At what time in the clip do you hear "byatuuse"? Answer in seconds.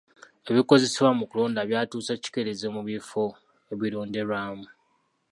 1.69-2.11